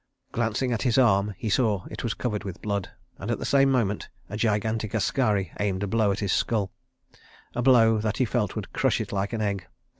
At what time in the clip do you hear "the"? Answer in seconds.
3.37-3.45